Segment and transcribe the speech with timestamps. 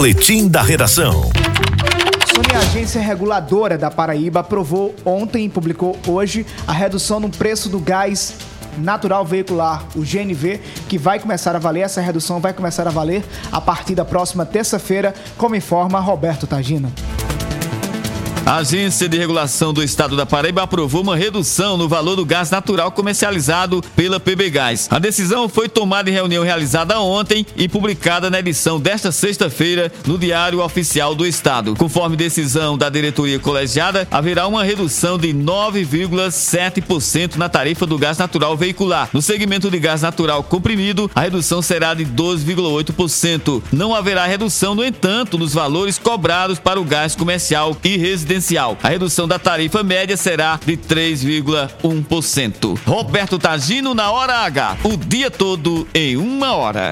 [0.00, 1.30] Boletim da Redação.
[2.54, 7.78] A agência reguladora da Paraíba, aprovou ontem e publicou hoje a redução no preço do
[7.78, 8.34] gás
[8.78, 10.58] natural veicular, o GNV,
[10.88, 14.46] que vai começar a valer, essa redução vai começar a valer a partir da próxima
[14.46, 16.90] terça-feira, como informa Roberto Tagino.
[18.50, 22.50] A Agência de Regulação do Estado da Paraíba aprovou uma redução no valor do gás
[22.50, 24.88] natural comercializado pela PB Gás.
[24.90, 30.18] A decisão foi tomada em reunião realizada ontem e publicada na edição desta sexta-feira no
[30.18, 31.76] Diário Oficial do Estado.
[31.76, 38.56] Conforme decisão da diretoria colegiada, haverá uma redução de 9,7% na tarifa do gás natural
[38.56, 39.08] veicular.
[39.12, 43.62] No segmento de gás natural comprimido, a redução será de 12,8%.
[43.72, 48.39] Não haverá redução, no entanto, nos valores cobrados para o gás comercial e residencial
[48.82, 52.78] A redução da tarifa média será de 3,1%.
[52.86, 56.88] Roberto Tagino na hora H, o dia todo em uma hora.